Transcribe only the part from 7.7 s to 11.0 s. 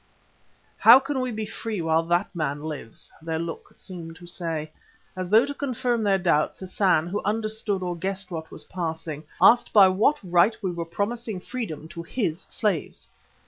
or guessed what was passing, asked by what right we were